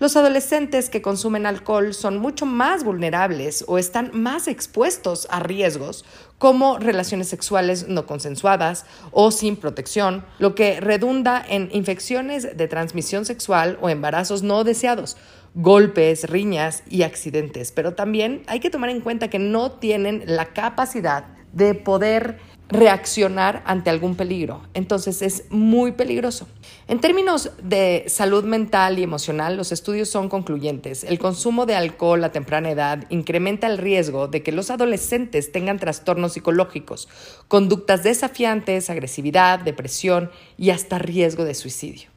Los 0.00 0.16
adolescentes 0.16 0.90
que 0.90 1.02
consumen 1.02 1.44
alcohol 1.44 1.92
son 1.92 2.18
mucho 2.18 2.46
más 2.46 2.84
vulnerables 2.84 3.64
o 3.66 3.78
están 3.78 4.12
más 4.12 4.46
expuestos 4.46 5.26
a 5.28 5.40
riesgos 5.40 6.04
como 6.38 6.78
relaciones 6.78 7.26
sexuales 7.26 7.88
no 7.88 8.06
consensuadas 8.06 8.86
o 9.10 9.32
sin 9.32 9.56
protección, 9.56 10.24
lo 10.38 10.54
que 10.54 10.80
redunda 10.80 11.44
en 11.48 11.68
infecciones 11.72 12.56
de 12.56 12.68
transmisión 12.68 13.24
sexual 13.24 13.76
o 13.80 13.88
embarazos 13.88 14.44
no 14.44 14.62
deseados, 14.62 15.16
golpes, 15.54 16.30
riñas 16.30 16.84
y 16.88 17.02
accidentes. 17.02 17.72
Pero 17.72 17.94
también 17.94 18.44
hay 18.46 18.60
que 18.60 18.70
tomar 18.70 18.90
en 18.90 19.00
cuenta 19.00 19.30
que 19.30 19.40
no 19.40 19.72
tienen 19.72 20.22
la 20.26 20.52
capacidad 20.52 21.24
de 21.52 21.74
poder 21.74 22.38
reaccionar 22.68 23.62
ante 23.64 23.90
algún 23.90 24.14
peligro. 24.14 24.62
Entonces 24.74 25.22
es 25.22 25.44
muy 25.50 25.92
peligroso. 25.92 26.46
En 26.86 27.00
términos 27.00 27.50
de 27.62 28.04
salud 28.08 28.44
mental 28.44 28.98
y 28.98 29.02
emocional, 29.02 29.56
los 29.56 29.72
estudios 29.72 30.08
son 30.08 30.28
concluyentes. 30.28 31.04
El 31.04 31.18
consumo 31.18 31.66
de 31.66 31.76
alcohol 31.76 32.22
a 32.24 32.32
temprana 32.32 32.70
edad 32.70 33.04
incrementa 33.08 33.66
el 33.66 33.78
riesgo 33.78 34.28
de 34.28 34.42
que 34.42 34.52
los 34.52 34.70
adolescentes 34.70 35.50
tengan 35.50 35.78
trastornos 35.78 36.34
psicológicos, 36.34 37.08
conductas 37.48 38.02
desafiantes, 38.02 38.90
agresividad, 38.90 39.60
depresión 39.60 40.30
y 40.56 40.70
hasta 40.70 40.98
riesgo 40.98 41.44
de 41.44 41.54
suicidio. 41.54 42.10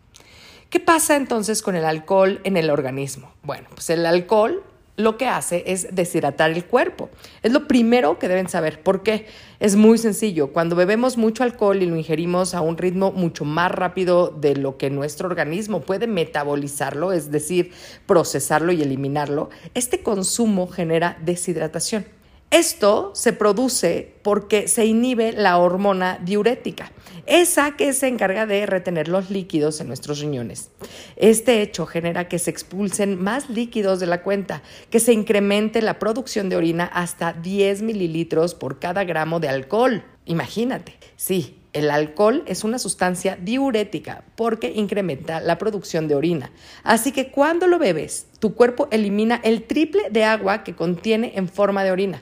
¿Qué 0.70 0.79
pasa 0.79 1.17
entonces 1.17 1.62
con 1.62 1.75
el 1.75 1.84
alcohol 1.84 2.39
en 2.46 2.55
el 2.55 2.70
organismo? 2.70 3.34
Bueno, 3.43 3.67
pues 3.74 3.89
el 3.89 4.05
alcohol 4.05 4.63
lo 5.01 5.17
que 5.17 5.27
hace 5.27 5.63
es 5.67 5.88
deshidratar 5.93 6.51
el 6.51 6.65
cuerpo. 6.65 7.10
Es 7.43 7.51
lo 7.51 7.67
primero 7.67 8.20
que 8.20 8.27
deben 8.27 8.50
saber. 8.50 8.81
¿Por 8.81 9.03
qué? 9.03 9.27
Es 9.60 9.75
muy 9.75 9.98
sencillo. 9.98 10.53
Cuando 10.53 10.75
bebemos 10.75 11.17
mucho 11.17 11.43
alcohol 11.43 11.81
y 11.81 11.86
lo 11.86 11.96
ingerimos 11.96 12.53
a 12.53 12.62
un 12.62 12.77
ritmo 12.77 13.12
mucho 13.12 13.46
más 13.46 13.72
rápido 13.72 14.29
de 14.29 14.55
lo 14.55 14.77
que 14.77 14.89
nuestro 14.89 15.27
organismo 15.27 15.81
puede 15.81 16.08
metabolizarlo, 16.08 17.12
es 17.12 17.31
decir, 17.31 17.72
procesarlo 18.05 18.72
y 18.72 18.81
eliminarlo, 18.81 19.50
este 19.74 20.01
consumo 20.01 20.67
genera 20.67 21.17
deshidratación. 21.24 22.21
Esto 22.51 23.12
se 23.15 23.31
produce 23.31 24.13
porque 24.24 24.67
se 24.67 24.86
inhibe 24.86 25.31
la 25.31 25.58
hormona 25.58 26.20
diurética, 26.22 26.91
esa 27.25 27.77
que 27.77 27.93
se 27.93 28.10
encarga 28.10 28.46
de 28.46 28.65
retener 28.65 29.08
los 29.08 29.29
líquidos 29.29 29.79
en 29.79 29.88
nuestros 29.88 30.20
riñones. 30.20 30.70
Este 31.15 31.62
hecho 31.62 31.86
genera 31.86 32.27
que 32.27 32.39
se 32.39 32.51
expulsen 32.51 33.17
más 33.24 33.50
líquidos 33.50 34.01
de 34.01 34.08
la 34.08 34.22
cuenta, 34.22 34.63
que 34.89 35.00
se 35.00 35.13
incremente 35.13 35.81
la 35.81 35.98
producción 35.98 36.50
de 36.50 36.58
orina 36.58 36.84
hasta 36.84 37.31
10 37.31 37.84
mililitros 37.84 38.53
por 38.53 38.79
cada 38.79 39.05
gramo 39.05 39.39
de 39.39 39.48
alcohol. 39.48 40.03
Imagínate, 40.25 40.98
sí, 41.15 41.58
el 41.72 41.89
alcohol 41.89 42.43
es 42.48 42.65
una 42.65 42.79
sustancia 42.79 43.38
diurética 43.41 44.25
porque 44.36 44.74
incrementa 44.75 45.39
la 45.39 45.58
producción 45.58 46.10
de 46.10 46.15
orina. 46.15 46.51
Así 46.84 47.13
que 47.13 47.31
cuando 47.31 47.67
lo 47.67 47.79
bebes, 47.79 48.27
tu 48.39 48.55
cuerpo 48.55 48.89
elimina 48.91 49.39
el 49.41 49.63
triple 49.63 50.10
de 50.10 50.25
agua 50.25 50.65
que 50.65 50.75
contiene 50.75 51.31
en 51.36 51.48
forma 51.48 51.86
de 51.86 51.91
orina. 51.91 52.22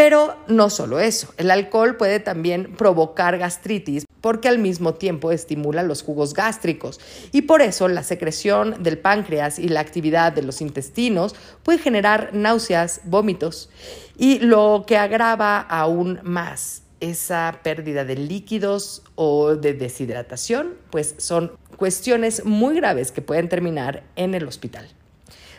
Pero 0.00 0.34
no 0.48 0.70
solo 0.70 0.98
eso, 0.98 1.34
el 1.36 1.50
alcohol 1.50 1.98
puede 1.98 2.20
también 2.20 2.72
provocar 2.74 3.36
gastritis 3.36 4.06
porque 4.22 4.48
al 4.48 4.58
mismo 4.58 4.94
tiempo 4.94 5.30
estimula 5.30 5.82
los 5.82 6.02
jugos 6.02 6.32
gástricos 6.32 6.98
y 7.32 7.42
por 7.42 7.60
eso 7.60 7.86
la 7.86 8.02
secreción 8.02 8.82
del 8.82 8.96
páncreas 8.96 9.58
y 9.58 9.68
la 9.68 9.80
actividad 9.80 10.32
de 10.32 10.42
los 10.42 10.62
intestinos 10.62 11.34
puede 11.62 11.80
generar 11.80 12.30
náuseas, 12.32 13.02
vómitos 13.04 13.68
y 14.16 14.38
lo 14.38 14.84
que 14.86 14.96
agrava 14.96 15.60
aún 15.60 16.18
más 16.22 16.82
esa 17.00 17.60
pérdida 17.62 18.06
de 18.06 18.16
líquidos 18.16 19.02
o 19.16 19.54
de 19.54 19.74
deshidratación, 19.74 20.76
pues 20.88 21.14
son 21.18 21.52
cuestiones 21.76 22.46
muy 22.46 22.74
graves 22.74 23.12
que 23.12 23.20
pueden 23.20 23.50
terminar 23.50 24.04
en 24.16 24.34
el 24.34 24.48
hospital. 24.48 24.88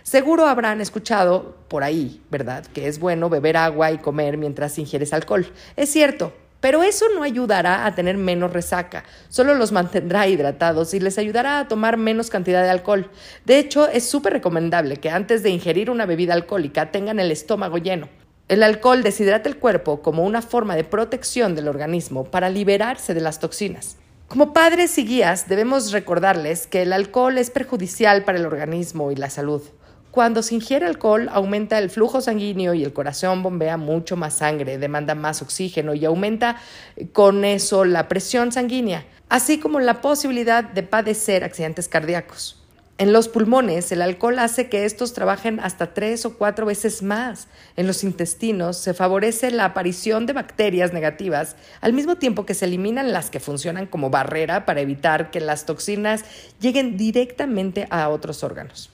Seguro 0.03 0.47
habrán 0.47 0.81
escuchado 0.81 1.55
por 1.67 1.83
ahí, 1.83 2.21
¿verdad? 2.31 2.65
Que 2.65 2.87
es 2.87 2.99
bueno 2.99 3.29
beber 3.29 3.57
agua 3.57 3.91
y 3.91 3.97
comer 3.97 4.37
mientras 4.37 4.77
ingieres 4.77 5.13
alcohol. 5.13 5.51
Es 5.75 5.89
cierto, 5.89 6.33
pero 6.61 6.83
eso 6.83 7.05
no 7.15 7.23
ayudará 7.23 7.85
a 7.85 7.95
tener 7.95 8.17
menos 8.17 8.53
resaca, 8.53 9.03
solo 9.29 9.55
los 9.55 9.71
mantendrá 9.71 10.27
hidratados 10.27 10.93
y 10.93 10.99
les 10.99 11.17
ayudará 11.17 11.59
a 11.59 11.67
tomar 11.67 11.97
menos 11.97 12.29
cantidad 12.29 12.61
de 12.61 12.69
alcohol. 12.69 13.09
De 13.45 13.57
hecho, 13.57 13.87
es 13.87 14.07
súper 14.07 14.33
recomendable 14.33 14.97
que 14.97 15.09
antes 15.09 15.41
de 15.41 15.49
ingerir 15.49 15.89
una 15.89 16.05
bebida 16.05 16.33
alcohólica 16.33 16.91
tengan 16.91 17.19
el 17.19 17.31
estómago 17.31 17.79
lleno. 17.79 18.09
El 18.47 18.63
alcohol 18.63 19.01
deshidrata 19.01 19.49
el 19.49 19.57
cuerpo 19.57 20.01
como 20.01 20.23
una 20.23 20.41
forma 20.41 20.75
de 20.75 20.83
protección 20.83 21.55
del 21.55 21.67
organismo 21.67 22.25
para 22.25 22.49
liberarse 22.49 23.13
de 23.13 23.21
las 23.21 23.39
toxinas. 23.39 23.97
Como 24.27 24.53
padres 24.53 24.97
y 24.97 25.05
guías 25.05 25.47
debemos 25.49 25.91
recordarles 25.91 26.67
que 26.67 26.83
el 26.83 26.93
alcohol 26.93 27.37
es 27.37 27.49
perjudicial 27.49 28.23
para 28.23 28.37
el 28.37 28.45
organismo 28.45 29.11
y 29.11 29.15
la 29.15 29.29
salud. 29.29 29.61
Cuando 30.11 30.43
se 30.43 30.55
ingiere 30.55 30.85
alcohol 30.85 31.29
aumenta 31.31 31.79
el 31.79 31.89
flujo 31.89 32.19
sanguíneo 32.19 32.73
y 32.73 32.83
el 32.83 32.91
corazón 32.91 33.43
bombea 33.43 33.77
mucho 33.77 34.17
más 34.17 34.33
sangre, 34.33 34.77
demanda 34.77 35.15
más 35.15 35.41
oxígeno 35.41 35.93
y 35.93 36.03
aumenta 36.03 36.57
eh, 36.97 37.07
con 37.07 37.45
eso 37.45 37.85
la 37.85 38.09
presión 38.09 38.51
sanguínea, 38.51 39.05
así 39.29 39.57
como 39.57 39.79
la 39.79 40.01
posibilidad 40.01 40.65
de 40.65 40.83
padecer 40.83 41.45
accidentes 41.45 41.87
cardíacos. 41.87 42.57
En 42.97 43.13
los 43.13 43.29
pulmones, 43.29 43.91
el 43.93 44.01
alcohol 44.01 44.37
hace 44.39 44.67
que 44.67 44.83
estos 44.83 45.13
trabajen 45.13 45.61
hasta 45.61 45.93
tres 45.93 46.25
o 46.25 46.37
cuatro 46.37 46.65
veces 46.65 47.01
más. 47.01 47.47
En 47.77 47.87
los 47.87 48.03
intestinos 48.03 48.77
se 48.77 48.93
favorece 48.93 49.49
la 49.49 49.65
aparición 49.65 50.25
de 50.25 50.33
bacterias 50.33 50.91
negativas, 50.91 51.55
al 51.79 51.93
mismo 51.93 52.17
tiempo 52.17 52.45
que 52.45 52.53
se 52.53 52.65
eliminan 52.65 53.13
las 53.13 53.29
que 53.29 53.39
funcionan 53.39 53.87
como 53.87 54.09
barrera 54.09 54.65
para 54.65 54.81
evitar 54.81 55.31
que 55.31 55.39
las 55.39 55.65
toxinas 55.65 56.25
lleguen 56.59 56.97
directamente 56.97 57.87
a 57.89 58.09
otros 58.09 58.43
órganos. 58.43 58.91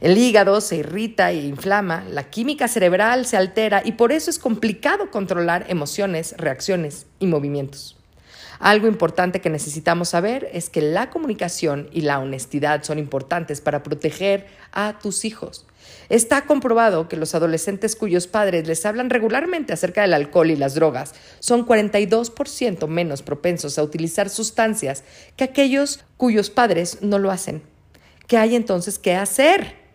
El 0.00 0.16
hígado 0.16 0.60
se 0.60 0.76
irrita 0.76 1.32
e 1.32 1.46
inflama, 1.46 2.04
la 2.08 2.30
química 2.30 2.68
cerebral 2.68 3.26
se 3.26 3.36
altera 3.36 3.82
y 3.84 3.92
por 3.92 4.12
eso 4.12 4.30
es 4.30 4.38
complicado 4.38 5.10
controlar 5.10 5.66
emociones, 5.68 6.36
reacciones 6.38 7.06
y 7.18 7.26
movimientos. 7.26 7.96
Algo 8.60 8.86
importante 8.86 9.40
que 9.40 9.50
necesitamos 9.50 10.10
saber 10.10 10.48
es 10.52 10.70
que 10.70 10.82
la 10.82 11.10
comunicación 11.10 11.88
y 11.92 12.02
la 12.02 12.20
honestidad 12.20 12.84
son 12.84 12.98
importantes 12.98 13.60
para 13.60 13.82
proteger 13.82 14.46
a 14.72 14.98
tus 15.00 15.24
hijos. 15.24 15.64
Está 16.08 16.44
comprobado 16.44 17.08
que 17.08 17.16
los 17.16 17.34
adolescentes 17.34 17.96
cuyos 17.96 18.28
padres 18.28 18.68
les 18.68 18.86
hablan 18.86 19.10
regularmente 19.10 19.72
acerca 19.72 20.02
del 20.02 20.14
alcohol 20.14 20.50
y 20.50 20.56
las 20.56 20.74
drogas 20.74 21.14
son 21.40 21.66
42% 21.66 22.86
menos 22.86 23.22
propensos 23.22 23.78
a 23.78 23.82
utilizar 23.82 24.28
sustancias 24.28 25.02
que 25.36 25.44
aquellos 25.44 26.04
cuyos 26.16 26.50
padres 26.50 26.98
no 27.00 27.18
lo 27.18 27.30
hacen. 27.30 27.62
¿Qué 28.26 28.36
hay 28.36 28.54
entonces 28.54 28.98
que 28.98 29.14
hacer? 29.14 29.87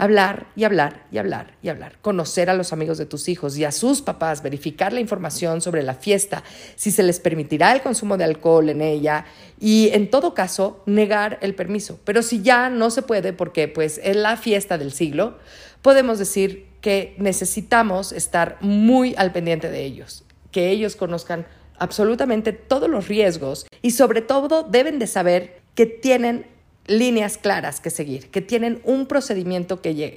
Hablar 0.00 0.46
y 0.54 0.62
hablar 0.62 1.06
y 1.10 1.18
hablar 1.18 1.56
y 1.60 1.68
hablar. 1.70 1.98
Conocer 2.00 2.48
a 2.50 2.54
los 2.54 2.72
amigos 2.72 2.98
de 2.98 3.06
tus 3.06 3.28
hijos 3.28 3.58
y 3.58 3.64
a 3.64 3.72
sus 3.72 4.00
papás, 4.00 4.44
verificar 4.44 4.92
la 4.92 5.00
información 5.00 5.60
sobre 5.60 5.82
la 5.82 5.94
fiesta, 5.94 6.44
si 6.76 6.92
se 6.92 7.02
les 7.02 7.18
permitirá 7.18 7.72
el 7.72 7.82
consumo 7.82 8.16
de 8.16 8.22
alcohol 8.22 8.68
en 8.68 8.80
ella 8.80 9.24
y 9.58 9.90
en 9.92 10.08
todo 10.08 10.34
caso 10.34 10.84
negar 10.86 11.38
el 11.42 11.56
permiso. 11.56 11.98
Pero 12.04 12.22
si 12.22 12.42
ya 12.42 12.70
no 12.70 12.90
se 12.90 13.02
puede 13.02 13.32
porque 13.32 13.66
pues 13.66 14.00
es 14.04 14.14
la 14.14 14.36
fiesta 14.36 14.78
del 14.78 14.92
siglo, 14.92 15.36
podemos 15.82 16.20
decir 16.20 16.68
que 16.80 17.16
necesitamos 17.18 18.12
estar 18.12 18.56
muy 18.60 19.16
al 19.18 19.32
pendiente 19.32 19.68
de 19.68 19.84
ellos, 19.84 20.22
que 20.52 20.70
ellos 20.70 20.94
conozcan 20.94 21.44
absolutamente 21.76 22.52
todos 22.52 22.88
los 22.88 23.08
riesgos 23.08 23.66
y 23.82 23.90
sobre 23.90 24.22
todo 24.22 24.62
deben 24.62 25.00
de 25.00 25.08
saber 25.08 25.60
que 25.74 25.86
tienen 25.86 26.46
líneas 26.88 27.38
claras 27.38 27.80
que 27.80 27.90
seguir, 27.90 28.30
que 28.30 28.40
tienen 28.40 28.80
un 28.82 29.06
procedimiento 29.06 29.80
que, 29.80 30.16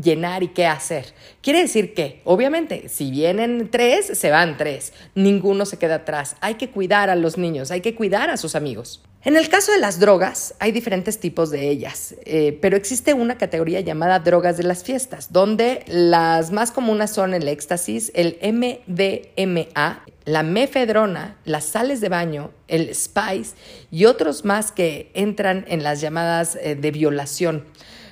llenar 0.00 0.42
y 0.42 0.48
que 0.48 0.66
hacer. 0.66 1.12
Quiere 1.42 1.60
decir 1.60 1.92
que, 1.92 2.22
obviamente, 2.24 2.88
si 2.88 3.10
vienen 3.10 3.68
tres, 3.70 4.06
se 4.18 4.30
van 4.30 4.56
tres, 4.56 4.92
ninguno 5.14 5.66
se 5.66 5.78
queda 5.78 5.96
atrás. 5.96 6.36
Hay 6.40 6.54
que 6.54 6.70
cuidar 6.70 7.10
a 7.10 7.16
los 7.16 7.36
niños, 7.36 7.70
hay 7.70 7.82
que 7.82 7.94
cuidar 7.94 8.30
a 8.30 8.36
sus 8.36 8.54
amigos. 8.54 9.02
En 9.26 9.36
el 9.36 9.48
caso 9.48 9.72
de 9.72 9.78
las 9.78 9.98
drogas, 9.98 10.54
hay 10.60 10.70
diferentes 10.70 11.18
tipos 11.18 11.50
de 11.50 11.68
ellas, 11.68 12.14
eh, 12.24 12.56
pero 12.62 12.76
existe 12.76 13.12
una 13.12 13.36
categoría 13.36 13.80
llamada 13.80 14.20
drogas 14.20 14.56
de 14.56 14.62
las 14.62 14.84
fiestas, 14.84 15.32
donde 15.32 15.82
las 15.88 16.52
más 16.52 16.70
comunes 16.70 17.10
son 17.10 17.34
el 17.34 17.48
éxtasis, 17.48 18.12
el 18.14 18.38
MDMA, 18.40 20.04
la 20.26 20.42
mefedrona, 20.44 21.38
las 21.44 21.64
sales 21.64 22.00
de 22.00 22.08
baño, 22.08 22.52
el 22.68 22.94
spice 22.94 23.56
y 23.90 24.04
otros 24.04 24.44
más 24.44 24.70
que 24.70 25.10
entran 25.12 25.64
en 25.66 25.82
las 25.82 26.00
llamadas 26.00 26.56
eh, 26.62 26.76
de 26.76 26.92
violación. 26.92 27.64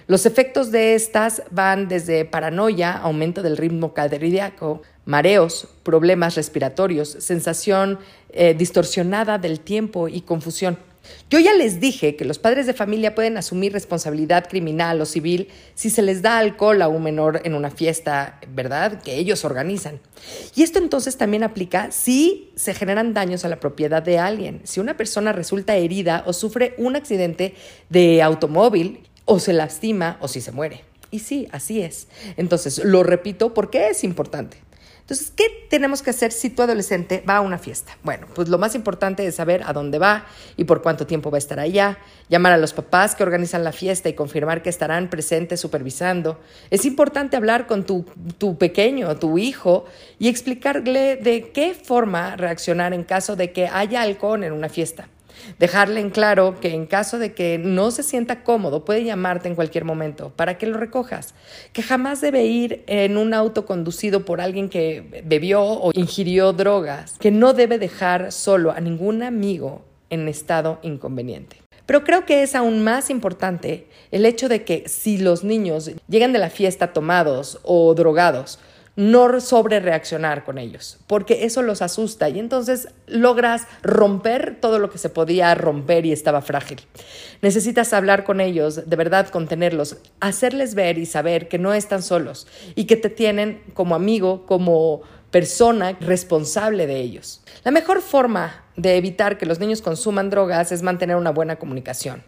Los 0.08 0.26
efectos 0.26 0.72
de 0.72 0.96
estas 0.96 1.44
van 1.52 1.86
desde 1.86 2.24
paranoia, 2.24 2.90
aumento 2.90 3.40
del 3.44 3.56
ritmo 3.56 3.94
cardíaco, 3.94 4.82
mareos, 5.04 5.68
problemas 5.84 6.34
respiratorios, 6.34 7.08
sensación 7.20 8.00
eh, 8.30 8.52
distorsionada 8.58 9.38
del 9.38 9.60
tiempo 9.60 10.08
y 10.08 10.22
confusión. 10.22 10.76
Yo 11.30 11.38
ya 11.38 11.54
les 11.54 11.80
dije 11.80 12.16
que 12.16 12.24
los 12.24 12.38
padres 12.38 12.66
de 12.66 12.74
familia 12.74 13.14
pueden 13.14 13.36
asumir 13.36 13.72
responsabilidad 13.72 14.48
criminal 14.48 15.00
o 15.00 15.06
civil 15.06 15.48
si 15.74 15.90
se 15.90 16.02
les 16.02 16.22
da 16.22 16.38
alcohol 16.38 16.82
a 16.82 16.88
un 16.88 17.02
menor 17.02 17.40
en 17.44 17.54
una 17.54 17.70
fiesta, 17.70 18.38
¿verdad? 18.48 19.02
Que 19.02 19.16
ellos 19.16 19.44
organizan. 19.44 20.00
Y 20.54 20.62
esto 20.62 20.78
entonces 20.78 21.16
también 21.16 21.42
aplica 21.42 21.90
si 21.90 22.50
se 22.54 22.74
generan 22.74 23.14
daños 23.14 23.44
a 23.44 23.48
la 23.48 23.60
propiedad 23.60 24.02
de 24.02 24.18
alguien, 24.18 24.60
si 24.64 24.80
una 24.80 24.96
persona 24.96 25.32
resulta 25.32 25.76
herida 25.76 26.24
o 26.26 26.32
sufre 26.32 26.74
un 26.78 26.96
accidente 26.96 27.54
de 27.88 28.22
automóvil 28.22 29.00
o 29.24 29.38
se 29.38 29.52
lastima 29.52 30.18
o 30.20 30.28
si 30.28 30.40
se 30.40 30.52
muere. 30.52 30.84
Y 31.10 31.20
sí, 31.20 31.46
así 31.52 31.80
es. 31.80 32.08
Entonces, 32.36 32.82
lo 32.84 33.04
repito 33.04 33.54
porque 33.54 33.88
es 33.88 34.02
importante. 34.02 34.56
Entonces, 35.04 35.30
¿qué 35.36 35.66
tenemos 35.68 36.00
que 36.00 36.08
hacer 36.08 36.32
si 36.32 36.48
tu 36.48 36.62
adolescente 36.62 37.22
va 37.28 37.36
a 37.36 37.40
una 37.42 37.58
fiesta? 37.58 37.98
Bueno, 38.02 38.26
pues 38.34 38.48
lo 38.48 38.56
más 38.56 38.74
importante 38.74 39.26
es 39.26 39.34
saber 39.34 39.62
a 39.66 39.74
dónde 39.74 39.98
va 39.98 40.24
y 40.56 40.64
por 40.64 40.80
cuánto 40.80 41.06
tiempo 41.06 41.30
va 41.30 41.36
a 41.36 41.38
estar 41.38 41.60
allá, 41.60 41.98
llamar 42.30 42.52
a 42.52 42.56
los 42.56 42.72
papás 42.72 43.14
que 43.14 43.22
organizan 43.22 43.64
la 43.64 43.72
fiesta 43.72 44.08
y 44.08 44.14
confirmar 44.14 44.62
que 44.62 44.70
estarán 44.70 45.10
presentes 45.10 45.60
supervisando. 45.60 46.40
Es 46.70 46.86
importante 46.86 47.36
hablar 47.36 47.66
con 47.66 47.84
tu, 47.84 48.06
tu 48.38 48.56
pequeño, 48.56 49.14
tu 49.16 49.36
hijo, 49.36 49.84
y 50.18 50.28
explicarle 50.28 51.16
de 51.16 51.50
qué 51.52 51.74
forma 51.74 52.36
reaccionar 52.36 52.94
en 52.94 53.04
caso 53.04 53.36
de 53.36 53.52
que 53.52 53.68
haya 53.68 54.00
alcohol 54.00 54.42
en 54.42 54.54
una 54.54 54.70
fiesta. 54.70 55.08
Dejarle 55.58 56.00
en 56.00 56.10
claro 56.10 56.58
que 56.60 56.74
en 56.74 56.86
caso 56.86 57.18
de 57.18 57.32
que 57.32 57.58
no 57.58 57.90
se 57.90 58.02
sienta 58.02 58.42
cómodo, 58.42 58.84
puede 58.84 59.04
llamarte 59.04 59.48
en 59.48 59.54
cualquier 59.54 59.84
momento 59.84 60.32
para 60.34 60.58
que 60.58 60.66
lo 60.66 60.78
recojas. 60.78 61.34
Que 61.72 61.82
jamás 61.82 62.20
debe 62.20 62.44
ir 62.44 62.82
en 62.86 63.16
un 63.16 63.34
auto 63.34 63.66
conducido 63.66 64.24
por 64.24 64.40
alguien 64.40 64.68
que 64.68 65.22
bebió 65.24 65.62
o 65.62 65.90
ingirió 65.94 66.52
drogas. 66.52 67.16
Que 67.18 67.30
no 67.30 67.52
debe 67.52 67.78
dejar 67.78 68.32
solo 68.32 68.72
a 68.72 68.80
ningún 68.80 69.22
amigo 69.22 69.84
en 70.10 70.28
estado 70.28 70.78
inconveniente. 70.82 71.56
Pero 71.86 72.04
creo 72.04 72.24
que 72.24 72.42
es 72.42 72.54
aún 72.54 72.82
más 72.82 73.10
importante 73.10 73.86
el 74.10 74.24
hecho 74.24 74.48
de 74.48 74.64
que 74.64 74.88
si 74.88 75.18
los 75.18 75.44
niños 75.44 75.90
llegan 76.08 76.32
de 76.32 76.38
la 76.38 76.48
fiesta 76.48 76.92
tomados 76.92 77.58
o 77.62 77.94
drogados, 77.94 78.58
no 78.96 79.40
sobre 79.40 79.80
reaccionar 79.80 80.44
con 80.44 80.58
ellos, 80.58 80.98
porque 81.06 81.44
eso 81.44 81.62
los 81.62 81.82
asusta 81.82 82.28
y 82.28 82.38
entonces 82.38 82.88
logras 83.06 83.66
romper 83.82 84.58
todo 84.60 84.78
lo 84.78 84.90
que 84.90 84.98
se 84.98 85.08
podía 85.08 85.54
romper 85.54 86.06
y 86.06 86.12
estaba 86.12 86.42
frágil. 86.42 86.80
Necesitas 87.42 87.92
hablar 87.92 88.24
con 88.24 88.40
ellos, 88.40 88.88
de 88.88 88.96
verdad 88.96 89.28
contenerlos, 89.28 89.96
hacerles 90.20 90.74
ver 90.74 90.98
y 90.98 91.06
saber 91.06 91.48
que 91.48 91.58
no 91.58 91.74
están 91.74 92.02
solos 92.02 92.46
y 92.76 92.84
que 92.84 92.96
te 92.96 93.10
tienen 93.10 93.62
como 93.74 93.96
amigo, 93.96 94.46
como 94.46 95.02
persona 95.32 95.96
responsable 96.00 96.86
de 96.86 97.00
ellos. 97.00 97.42
La 97.64 97.72
mejor 97.72 98.00
forma 98.00 98.64
de 98.76 98.96
evitar 98.96 99.38
que 99.38 99.46
los 99.46 99.58
niños 99.58 99.82
consuman 99.82 100.30
drogas 100.30 100.70
es 100.70 100.82
mantener 100.82 101.16
una 101.16 101.30
buena 101.30 101.56
comunicación 101.56 102.22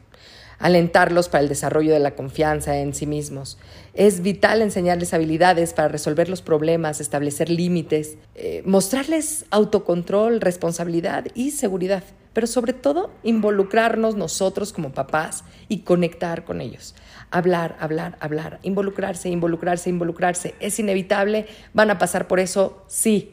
alentarlos 0.59 1.29
para 1.29 1.43
el 1.43 1.49
desarrollo 1.49 1.93
de 1.93 2.01
la 2.01 2.15
confianza 2.15 2.79
en 2.79 2.95
sí 2.95 3.07
mismos. 3.07 3.59
Es 3.97 4.21
vital 4.21 4.61
enseñarles 4.61 5.15
habilidades 5.15 5.73
para 5.73 5.89
resolver 5.89 6.29
los 6.29 6.43
problemas, 6.43 7.01
establecer 7.01 7.49
límites, 7.49 8.19
eh, 8.35 8.63
mostrarles 8.67 9.47
autocontrol, 9.51 10.43
responsabilidad 10.43 11.25
y 11.35 11.53
seguridad, 11.53 12.05
pero 12.35 12.47
sobre 12.47 12.75
todo 12.75 13.11
involucrarnos 13.23 14.15
nosotros 14.15 14.75
como 14.75 14.93
papás 14.93 15.45
y 15.69 15.79
conectar 15.79 16.45
con 16.45 16.61
ellos. 16.61 16.95
Hablar, 17.31 17.75
hablar, 17.81 18.19
hablar, 18.21 18.61
involucrarse, 18.63 19.31
involucrarse, 19.31 19.89
involucrarse. 19.89 20.55
Es 20.61 20.79
inevitable, 20.79 21.47
van 21.73 21.91
a 21.91 21.97
pasar 21.97 22.29
por 22.29 22.39
eso, 22.39 22.85
sí, 22.89 23.33